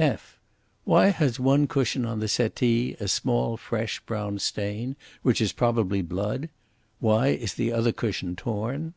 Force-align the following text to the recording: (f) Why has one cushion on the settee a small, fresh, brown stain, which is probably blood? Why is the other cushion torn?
(f) 0.00 0.38
Why 0.84 1.08
has 1.08 1.40
one 1.40 1.66
cushion 1.66 2.06
on 2.06 2.20
the 2.20 2.28
settee 2.28 2.94
a 3.00 3.08
small, 3.08 3.56
fresh, 3.56 3.98
brown 3.98 4.38
stain, 4.38 4.94
which 5.22 5.40
is 5.40 5.50
probably 5.52 6.02
blood? 6.02 6.50
Why 7.00 7.30
is 7.30 7.54
the 7.54 7.72
other 7.72 7.90
cushion 7.90 8.36
torn? 8.36 8.94